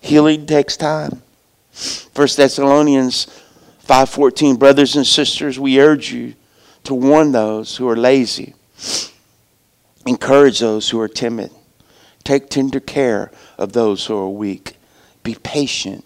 [0.01, 1.21] Healing takes time.
[2.15, 3.27] 1 Thessalonians
[3.85, 6.33] 5:14 Brothers and sisters, we urge you
[6.83, 8.55] to warn those who are lazy
[10.07, 11.51] Encourage those who are timid.
[12.23, 14.77] Take tender care of those who are weak.
[15.21, 16.05] Be patient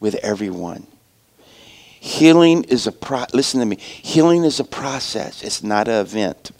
[0.00, 0.86] with everyone.
[2.00, 3.76] Healing is a pro- listen to me.
[3.76, 5.42] Healing is a process.
[5.42, 6.50] It's not an event.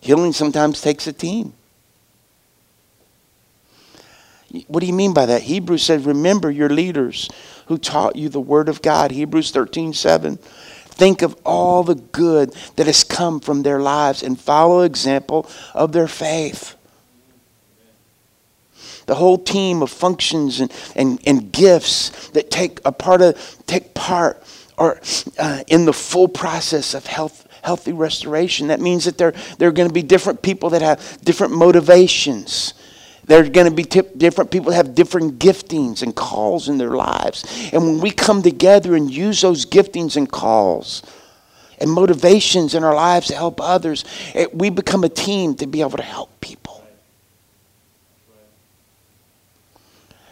[0.00, 1.54] Healing sometimes takes a team.
[4.68, 5.42] What do you mean by that?
[5.42, 7.28] Hebrews says, remember your leaders
[7.66, 9.10] who taught you the word of God.
[9.10, 10.38] Hebrews 13, 7.
[10.96, 15.92] Think of all the good that has come from their lives and follow example of
[15.92, 16.74] their faith.
[19.04, 23.92] The whole team of functions and, and, and gifts that take a part of take
[23.92, 24.42] part
[24.78, 24.98] or
[25.38, 28.68] uh, in the full process of health healthy restoration.
[28.68, 32.72] That means that there, there are going to be different people that have different motivations.
[33.26, 37.44] There are going to be different people have different giftings and calls in their lives.
[37.72, 41.02] And when we come together and use those giftings and calls
[41.78, 45.80] and motivations in our lives to help others, it, we become a team to be
[45.80, 46.84] able to help people.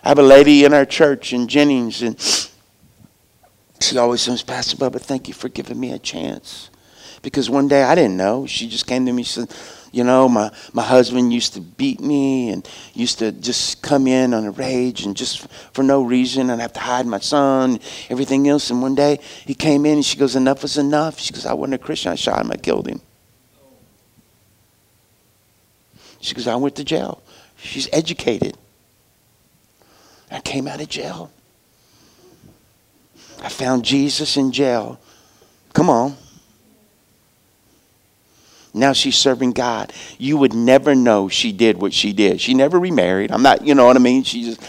[0.04, 2.20] I have a lady in our church in Jennings, and
[3.80, 6.70] she always says, Pastor Bubba, thank you for giving me a chance.
[7.22, 8.46] Because one day I didn't know.
[8.46, 9.50] She just came to me and said,
[9.94, 14.34] you know, my, my husband used to beat me and used to just come in
[14.34, 17.78] on a rage and just for no reason and have to hide my son,
[18.10, 18.70] everything else.
[18.70, 21.20] And one day he came in and she goes, Enough is enough.
[21.20, 22.10] She goes, I wasn't a Christian.
[22.10, 22.50] I shot him.
[22.50, 23.00] I killed him.
[26.20, 27.22] She goes, I went to jail.
[27.56, 28.56] She's educated.
[30.30, 31.30] I came out of jail.
[33.40, 34.98] I found Jesus in jail.
[35.72, 36.16] Come on.
[38.74, 39.92] Now she's serving God.
[40.18, 42.40] You would never know she did what she did.
[42.40, 43.30] She never remarried.
[43.30, 44.24] I'm not, you know what I mean?
[44.24, 44.60] She just,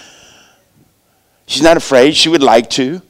[1.47, 2.15] she's not afraid.
[2.15, 3.01] She would like to.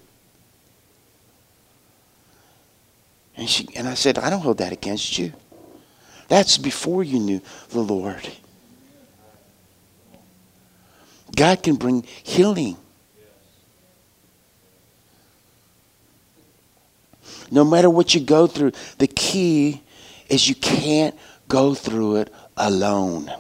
[3.36, 5.34] And, she, and I said, I don't hold that against you.
[6.30, 8.28] That's before you knew the Lord.
[11.36, 12.78] God can bring healing.
[17.52, 19.82] No matter what you go through, the key
[20.30, 21.16] is you can't
[21.48, 23.32] go through it alone.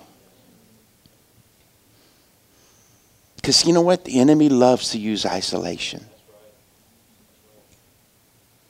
[3.37, 4.05] Because you know what?
[4.05, 6.03] The enemy loves to use isolation.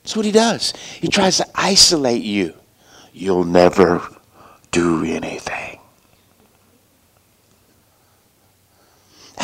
[0.02, 0.72] That's what he does.
[1.00, 2.54] He tries to isolate you.
[3.12, 4.06] You'll never
[4.70, 5.55] do anything.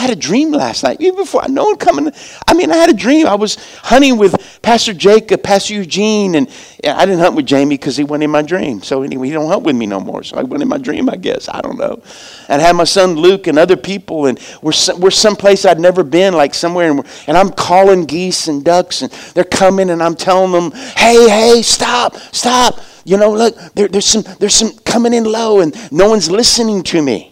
[0.03, 2.13] I had a dream last night, even before no one coming.
[2.49, 3.29] I mean, I had a dream.
[3.29, 6.49] I was hunting with Pastor Jacob, Pastor Eugene, and
[6.83, 8.83] I didn't hunt with Jamie because he went in my dream.
[8.83, 10.25] So anyway, he don't hunt with me no more.
[10.25, 11.49] So I went in my dream, I guess.
[11.49, 12.03] I don't know.
[12.49, 16.03] And I had my son Luke and other people, and we're we're someplace I'd never
[16.03, 20.17] been, like somewhere, and, and I'm calling geese and ducks, and they're coming, and I'm
[20.17, 25.15] telling them, "Hey, hey, stop, stop." You know, look, there, there's some there's some coming
[25.15, 27.32] in low, and no one's listening to me.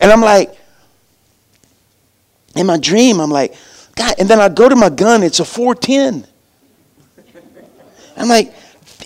[0.00, 0.56] And I'm like,
[2.56, 3.54] in my dream, I'm like,
[3.94, 6.26] God, and then I go to my gun, it's a 410.
[8.16, 8.52] I'm like,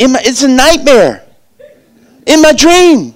[0.00, 1.24] my, it's a nightmare.
[2.26, 3.14] In my dream.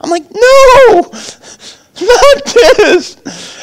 [0.00, 1.00] I'm like, no,
[2.00, 3.16] not this.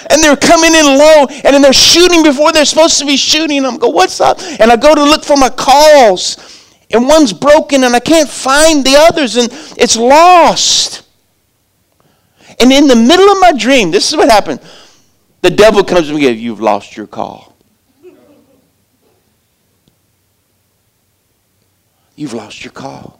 [0.09, 3.65] And they're coming in low, and then they're shooting before they're supposed to be shooting.
[3.65, 4.39] I'm go, what's up?
[4.59, 8.85] And I go to look for my calls, and one's broken, and I can't find
[8.85, 11.08] the others, and it's lost.
[12.59, 14.59] And in the middle of my dream, this is what happened.
[15.41, 17.55] The devil comes to me and goes, You've lost your call.
[22.15, 23.19] You've lost your call.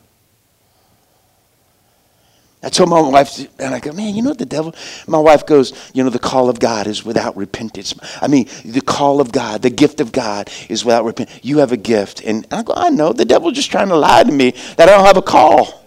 [2.62, 4.76] I told my wife, and I go, man, you know what the devil?
[5.08, 7.96] My wife goes, you know, the call of God is without repentance.
[8.22, 11.40] I mean, the call of God, the gift of God is without repentance.
[11.42, 12.22] You have a gift.
[12.26, 13.14] And I go, I know.
[13.14, 15.79] The devil's just trying to lie to me that I don't have a call.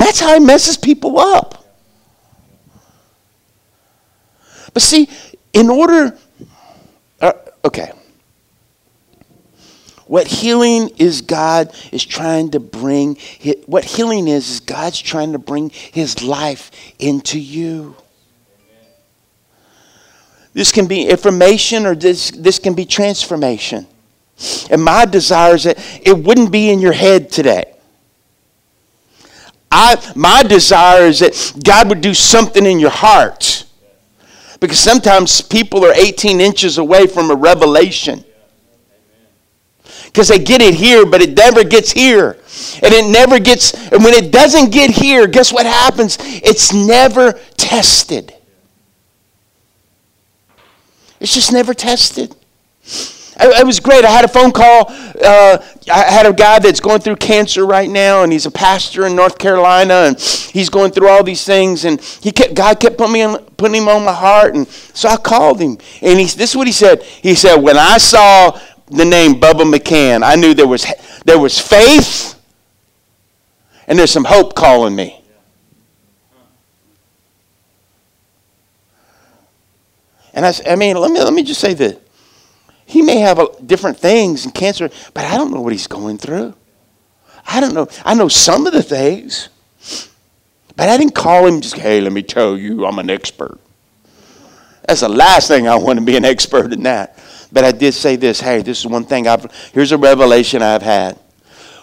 [0.00, 1.62] That's how he messes people up.
[4.72, 5.10] But see,
[5.52, 6.16] in order,
[7.20, 7.32] uh,
[7.62, 7.92] okay.
[10.06, 13.18] What healing is God is trying to bring,
[13.66, 17.94] what healing is, is God's trying to bring his life into you.
[20.54, 23.86] This can be information or this, this can be transformation.
[24.70, 27.74] And my desire is that it wouldn't be in your head today.
[29.70, 33.64] I, my desire is that God would do something in your heart.
[34.58, 38.24] Because sometimes people are 18 inches away from a revelation.
[40.04, 42.32] Because they get it here, but it never gets here.
[42.82, 46.18] And it never gets, and when it doesn't get here, guess what happens?
[46.20, 48.34] It's never tested.
[51.20, 52.34] It's just never tested.
[53.42, 54.04] It was great.
[54.04, 54.86] I had a phone call.
[54.90, 55.58] Uh,
[55.92, 59.16] I had a guy that's going through cancer right now, and he's a pastor in
[59.16, 61.84] North Carolina, and he's going through all these things.
[61.84, 65.08] And he kept, God kept putting, me on, putting him on my heart, and so
[65.08, 65.78] I called him.
[66.02, 67.02] And he, this is what he said.
[67.02, 68.58] He said, "When I saw
[68.88, 70.86] the name Bubba McCann, I knew there was
[71.24, 72.38] there was faith,
[73.86, 75.16] and there's some hope calling me."
[80.34, 81.96] And I, I mean, let me let me just say this.
[82.90, 86.18] He may have a, different things and cancer, but I don't know what he's going
[86.18, 86.54] through.
[87.46, 87.86] I don't know.
[88.04, 89.48] I know some of the things,
[90.74, 93.60] but I didn't call him just, hey, let me tell you, I'm an expert.
[94.88, 97.16] That's the last thing I want to be an expert in that.
[97.52, 100.82] But I did say this hey, this is one thing I've, here's a revelation I've
[100.82, 101.16] had.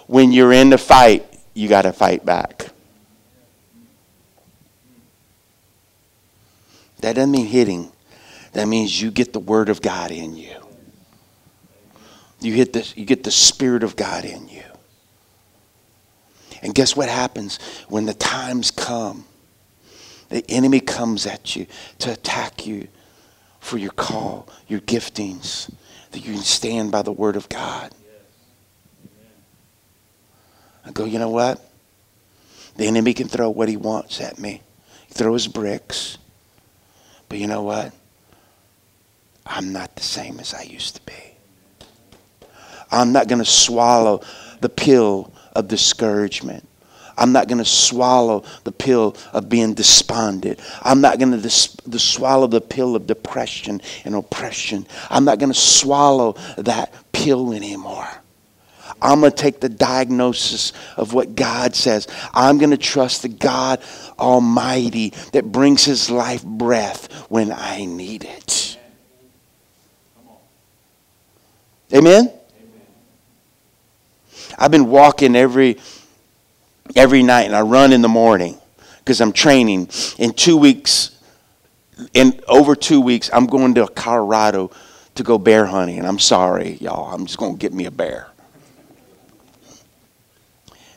[0.08, 2.68] When you're in the fight, you got to fight back.
[7.00, 7.94] That doesn't mean hitting,
[8.52, 10.67] that means you get the Word of God in you.
[12.40, 14.64] You, hit the, you get the Spirit of God in you.
[16.62, 19.26] And guess what happens when the times come?
[20.30, 21.68] The enemy comes at you
[22.00, 22.88] to attack you
[23.60, 25.72] for your call, your giftings,
[26.12, 27.94] that you can stand by the Word of God.
[30.86, 31.64] I go, you know what?
[32.78, 34.62] The enemy can throw what he wants at me.
[35.08, 36.18] He his bricks.
[37.28, 37.94] But you know what?
[39.46, 41.37] I'm not the same as I used to be.
[42.92, 44.22] I'm not going to swallow
[44.62, 46.68] the pill of discouragement.
[47.18, 50.60] I'm not going to swallow the pill of being despondent.
[50.84, 54.86] I'm not going to swallow the pill of depression and oppression.
[55.10, 58.08] I'm not going to swallow that pill anymore.
[59.02, 62.08] I'm going to take the diagnosis of what God says.
[62.34, 63.82] I'm going to trust the God
[64.18, 68.78] Almighty that brings His life breath when I need it.
[71.94, 72.32] Amen?
[74.58, 75.78] I've been walking every
[76.96, 78.58] every night and I run in the morning
[79.00, 79.90] because I'm training.
[80.18, 81.18] In two weeks,
[82.14, 84.72] in over two weeks, I'm going to Colorado
[85.16, 85.98] to go bear hunting.
[85.98, 87.14] And I'm sorry, y'all.
[87.14, 88.28] I'm just going to get me a bear.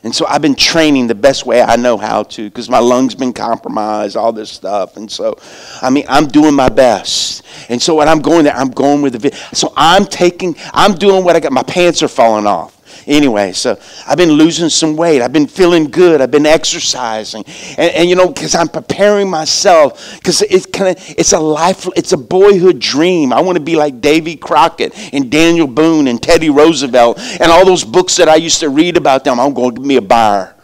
[0.03, 3.13] And so I've been training the best way I know how to because my lungs
[3.13, 4.97] been compromised, all this stuff.
[4.97, 5.37] And so,
[5.81, 7.43] I mean, I'm doing my best.
[7.69, 9.35] And so when I'm going there, I'm going with the.
[9.53, 11.51] So I'm taking, I'm doing what I got.
[11.51, 12.80] My pants are falling off.
[13.07, 15.21] Anyway, so I've been losing some weight.
[15.21, 16.21] I've been feeling good.
[16.21, 17.43] I've been exercising,
[17.77, 20.15] and, and you know, because I'm preparing myself.
[20.17, 23.33] Because it's kind of it's a life, it's a boyhood dream.
[23.33, 27.65] I want to be like Davy Crockett and Daniel Boone and Teddy Roosevelt and all
[27.65, 29.39] those books that I used to read about them.
[29.39, 30.55] I'm going to me a bar.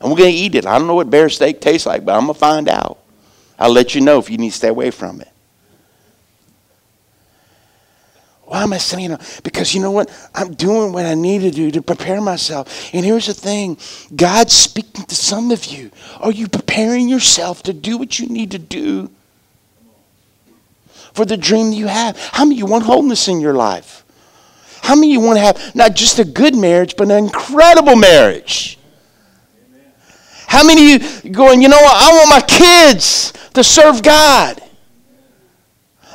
[0.00, 0.66] And we're going to eat it.
[0.66, 2.98] I don't know what bear steak tastes like, but I'm going to find out.
[3.58, 5.28] I'll let you know if you need to stay away from it.
[8.54, 9.40] Why am I saying that?
[9.42, 10.08] Because you know what?
[10.32, 12.88] I'm doing what I need to do to prepare myself.
[12.94, 13.76] And here's the thing
[14.14, 15.90] God's speaking to some of you.
[16.20, 19.10] Are you preparing yourself to do what you need to do
[21.14, 22.16] for the dream you have?
[22.16, 24.04] How many you want wholeness in your life?
[24.82, 28.78] How many you want to have not just a good marriage, but an incredible marriage?
[30.46, 31.92] How many of you going, you know what?
[31.92, 34.60] I want my kids to serve God.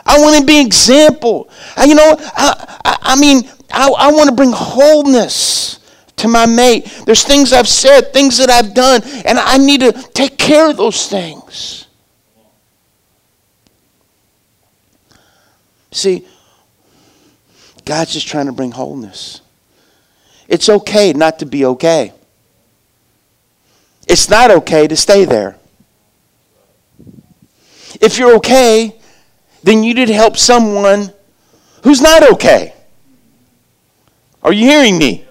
[0.09, 1.47] I want to be example.
[1.77, 5.79] I, you know, I, I, I mean, I, I want to bring wholeness
[6.15, 7.03] to my mate.
[7.05, 10.77] There's things I've said, things that I've done, and I need to take care of
[10.77, 11.85] those things.
[15.91, 16.25] See,
[17.85, 19.41] God's just trying to bring wholeness.
[20.47, 22.13] It's okay not to be okay.
[24.07, 25.55] It's not okay to stay there.
[28.01, 28.98] If you're okay,
[29.63, 31.13] then you did help someone
[31.83, 32.73] who's not okay.
[34.41, 35.25] Are you hearing me?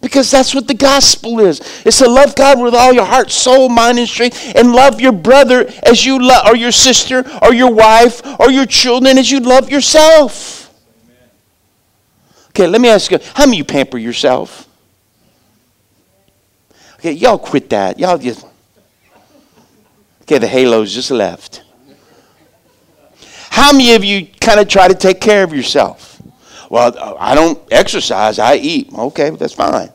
[0.00, 1.60] Because that's what the gospel is.
[1.84, 5.12] It's to love God with all your heart, soul, mind, and strength, and love your
[5.12, 9.40] brother as you love, or your sister, or your wife, or your children as you
[9.40, 10.72] love yourself.
[12.50, 14.68] Okay, let me ask you, how many you pamper yourself?
[16.94, 17.98] Okay, y'all quit that.
[17.98, 18.46] Y'all just.
[20.22, 21.62] Okay, the halo's just left.
[23.66, 26.22] How many of you kind of try to take care of yourself?
[26.70, 28.92] Well, I don't exercise, I eat.
[28.92, 29.90] Okay, that's fine.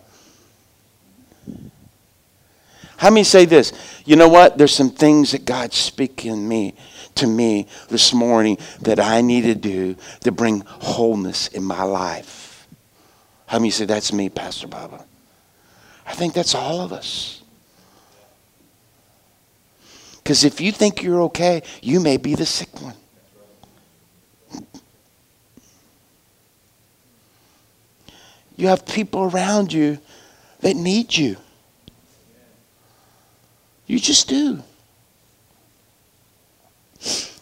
[2.97, 3.72] How many say this?
[4.03, 4.57] You know what?
[4.57, 6.74] There's some things that God's speaking me
[7.15, 9.95] to me this morning that I need to do
[10.26, 12.67] to bring wholeness in my life.
[13.45, 15.05] How many say that's me, Pastor Bubba?
[16.05, 17.41] I think that's all of us.
[20.22, 22.95] Because if you think you're okay, you may be the sick one.
[28.62, 29.97] You have people around you
[30.59, 31.36] that need you.
[33.88, 34.62] You just do.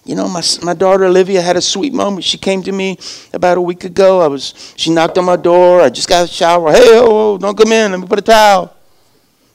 [0.05, 2.23] You know, my, my daughter Olivia had a sweet moment.
[2.23, 2.97] She came to me
[3.33, 4.21] about a week ago.
[4.21, 5.81] I was she knocked on my door.
[5.81, 6.71] I just got a shower.
[6.71, 7.91] Hey, oh, oh don't come in.
[7.91, 8.73] Let me put a towel.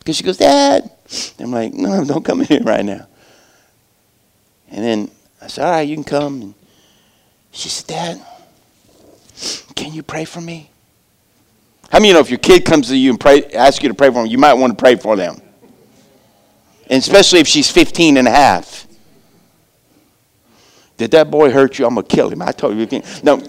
[0.00, 0.90] Because she goes, Dad.
[1.38, 3.06] I'm like, no, don't come in here right now.
[4.68, 5.10] And then
[5.40, 6.42] I said, all right, you can come.
[6.42, 6.54] And
[7.52, 8.26] she said, Dad,
[9.74, 10.68] can you pray for me?
[11.94, 13.94] How many you know if your kid comes to you and pray, asks you to
[13.94, 15.40] pray for them, you might want to pray for them?
[16.90, 18.88] And especially if she's 15 and a half.
[20.96, 21.86] Did that boy hurt you?
[21.86, 22.42] I'm going to kill him.
[22.42, 23.00] I told you.
[23.22, 23.40] No.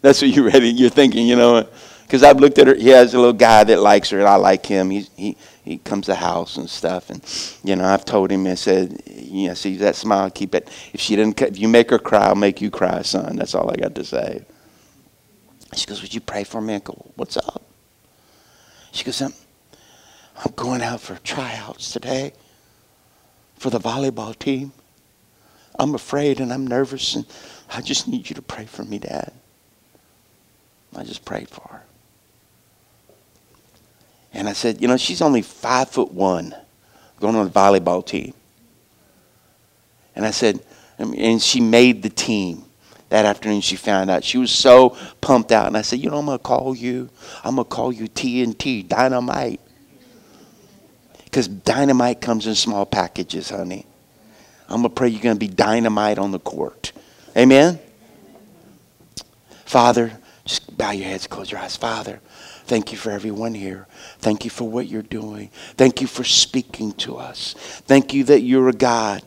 [0.00, 0.70] That's what you're ready.
[0.70, 1.68] You're thinking, you know.
[2.02, 2.74] Because I've looked at her.
[2.74, 4.90] He has a little guy that likes her, and I like him.
[4.90, 7.10] He, he, he comes to the house and stuff.
[7.10, 7.22] And,
[7.62, 10.68] you know, I've told him, I said, you know, see that smile, keep it.
[10.92, 13.36] If she didn't, if you make her cry, I'll make you cry, son.
[13.36, 14.44] That's all I got to say.
[15.74, 16.74] She goes, Would you pray for me?
[16.74, 17.62] I go, What's up?
[18.92, 19.32] She goes, I'm,
[20.36, 22.32] I'm going out for tryouts today
[23.56, 24.72] for the volleyball team.
[25.78, 27.24] I'm afraid and I'm nervous, and
[27.72, 29.32] I just need you to pray for me, Dad.
[30.94, 31.82] I just prayed for her.
[34.34, 36.54] And I said, You know, she's only five foot one
[37.20, 38.34] going on the volleyball team.
[40.14, 40.60] And I said,
[40.98, 42.64] and she made the team
[43.12, 44.24] that afternoon she found out.
[44.24, 45.66] She was so pumped out.
[45.66, 47.10] And I said, You know, I'm going to call you.
[47.44, 49.60] I'm going to call you TNT, dynamite.
[51.24, 53.84] Because dynamite comes in small packages, honey.
[54.66, 56.92] I'm going to pray you're going to be dynamite on the court.
[57.36, 57.78] Amen?
[59.66, 60.12] Father,
[60.46, 61.76] just bow your heads, close your eyes.
[61.76, 62.18] Father,
[62.64, 63.86] thank you for everyone here.
[64.20, 65.50] Thank you for what you're doing.
[65.76, 67.52] Thank you for speaking to us.
[67.84, 69.22] Thank you that you're a God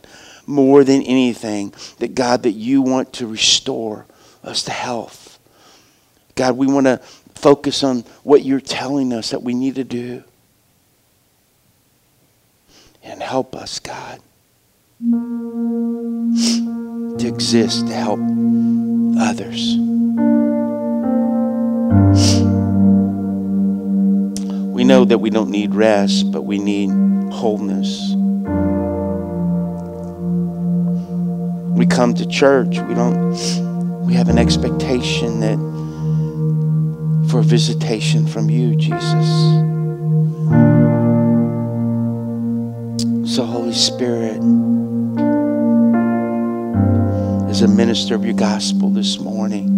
[0.46, 4.06] more than anything, that God, that you want to restore
[4.44, 5.40] us to health.
[6.36, 6.98] God, we want to
[7.34, 10.24] focus on what you're telling us that we need to do.
[13.04, 14.20] And help us, God,
[17.20, 18.20] to exist, to help
[19.20, 19.78] others.
[24.74, 26.90] We know that we don't need rest, but we need
[27.32, 28.14] wholeness.
[31.76, 33.36] We come to church, we don't
[34.06, 35.58] we have an expectation that
[37.30, 39.28] for visitation from you, Jesus.
[43.36, 44.38] So Holy Spirit,
[47.50, 49.76] as a minister of your gospel this morning,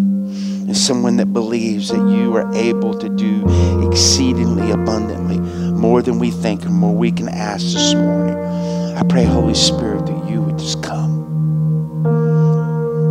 [0.69, 5.39] as someone that believes that you are able to do exceedingly abundantly
[5.71, 8.35] more than we think and more we can ask this morning.
[8.97, 9.86] I pray, Holy Spirit,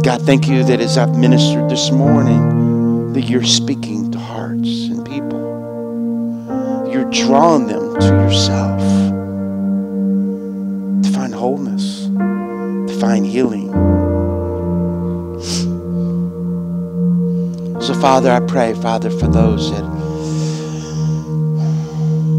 [0.06, 5.04] God, thank you that as I've ministered this morning, that you're speaking to hearts and
[5.04, 6.88] people.
[6.92, 8.80] You're drawing them to yourself
[11.02, 13.72] to find wholeness, to find healing.
[17.82, 19.82] So, Father, I pray, Father, for those that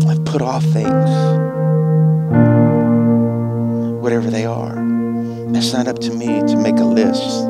[0.08, 1.10] have put off things,
[4.02, 4.87] whatever they are.
[5.58, 7.42] It's not up to me to make a list.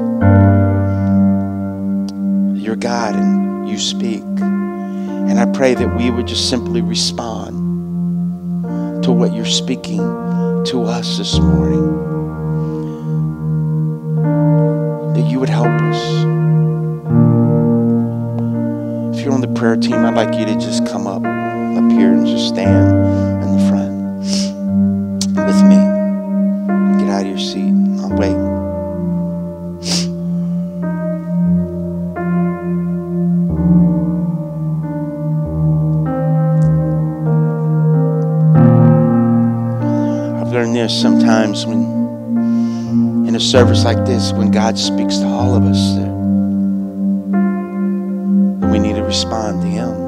[2.63, 4.23] You're God and you speak.
[4.23, 7.53] And I pray that we would just simply respond
[9.03, 11.85] to what you're speaking to us this morning.
[15.13, 16.01] That you would help us.
[19.17, 22.13] If you're on the prayer team, I'd like you to just come up up here
[22.13, 23.06] and just stand
[40.89, 46.07] sometimes when, in a service like this, when God speaks to all of us, that
[48.71, 50.07] we need to respond to Him.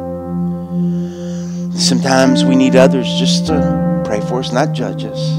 [1.74, 5.32] Sometimes we need others just to pray for us, not judge us,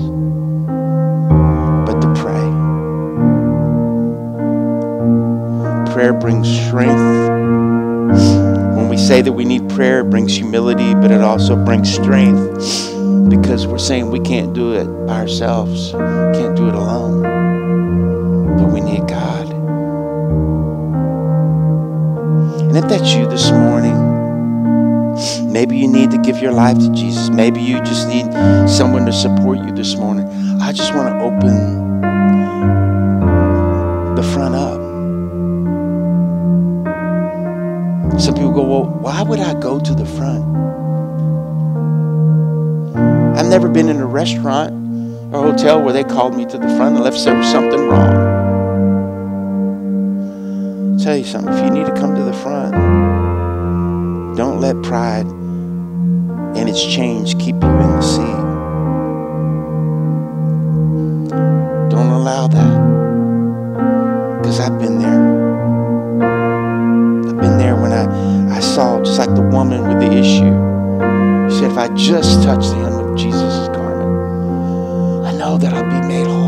[1.87, 2.51] but to pray.
[5.93, 7.29] Prayer brings strength.
[8.77, 12.90] When we say that we need prayer, it brings humility, but it also brings strength
[13.31, 17.23] because we're saying we can't do it by ourselves, can't do it alone.
[18.59, 19.49] But we need God.
[22.69, 23.97] And if that's you this morning,
[25.53, 27.31] maybe you need to give your life to Jesus.
[27.31, 28.27] Maybe you just need
[28.69, 30.27] someone to support you this morning.
[30.61, 31.79] I just want to open
[34.17, 34.81] the front up.
[38.21, 40.70] Some people go, well, why would I go to the front?
[43.51, 44.73] Never been in a restaurant
[45.35, 48.15] or hotel where they called me to the front unless there was something wrong.
[50.93, 52.77] I'll tell you something, if you need to come to the front,
[54.37, 58.41] don't let pride and its change keep you in the seat.
[61.91, 62.79] Don't allow that.
[64.41, 65.23] Because I've been there.
[67.29, 70.55] I've been there when I, I saw, just like the woman with the issue.
[71.51, 72.90] She said, if I just touch the
[73.21, 76.40] Jesus' garment, I know that I'll be made whole.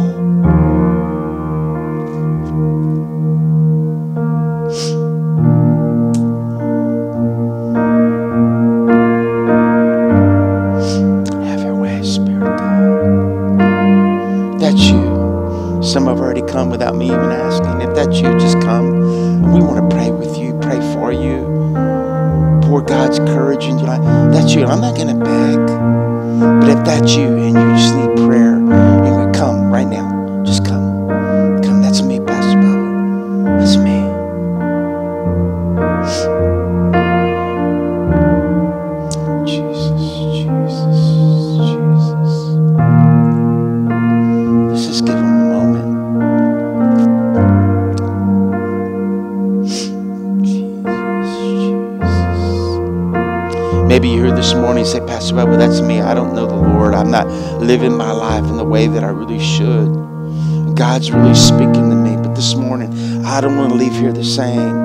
[57.62, 60.74] Living my life in the way that I really should.
[60.74, 62.16] God's really speaking to me.
[62.16, 64.76] But this morning, I don't want to leave here the same.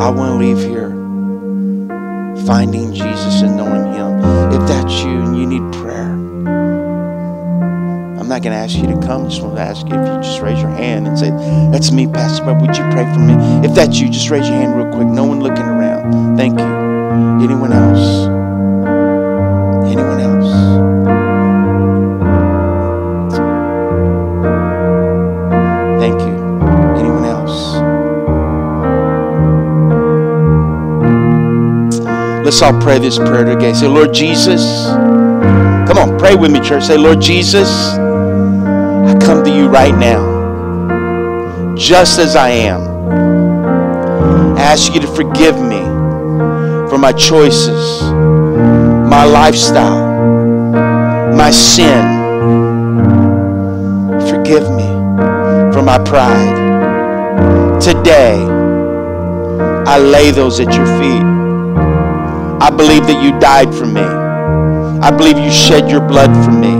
[0.00, 0.90] I want to leave here
[2.46, 4.18] finding Jesus and knowing Him.
[4.52, 6.10] If that's you and you need prayer,
[8.18, 9.26] I'm not going to ask you to come.
[9.26, 11.30] I just want to ask you if you just raise your hand and say,
[11.70, 12.60] That's me, Pastor Bob.
[12.60, 13.34] Would you pray for me?
[13.66, 15.06] If that's you, just raise your hand real quick.
[15.06, 16.36] No one looking around.
[16.36, 16.66] Thank you.
[17.44, 18.39] Anyone else?
[32.50, 33.76] Let's all pray this prayer together.
[33.76, 34.86] Say, Lord Jesus.
[34.86, 36.82] Come on, pray with me, church.
[36.82, 42.80] Say, Lord Jesus, I come to you right now, just as I am.
[44.56, 45.78] I ask you to forgive me
[46.90, 50.74] for my choices, my lifestyle,
[51.32, 52.02] my sin.
[54.28, 54.88] Forgive me
[55.72, 57.80] for my pride.
[57.80, 58.44] Today,
[59.86, 61.39] I lay those at your feet.
[62.62, 64.02] I believe that you died for me.
[64.02, 66.74] I believe you shed your blood for me.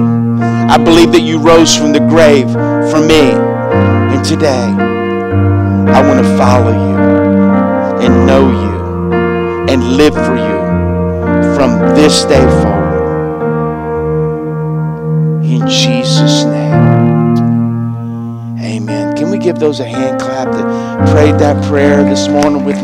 [0.44, 2.50] I believe that you rose from the grave
[2.90, 3.32] for me.
[4.12, 4.66] And today,
[5.88, 10.60] I want to follow you and know you and live for you
[11.56, 13.00] from this day forward.
[15.42, 17.38] In Jesus' name.
[18.60, 19.16] Amen.
[19.16, 22.79] Can we give those a hand clap that prayed that prayer this morning with?